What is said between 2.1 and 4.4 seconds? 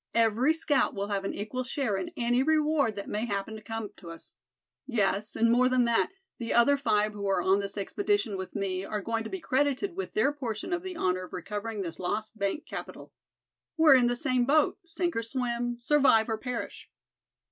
any reward that may happen to come to us;